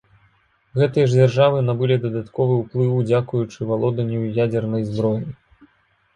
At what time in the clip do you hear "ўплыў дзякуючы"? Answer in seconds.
2.63-3.59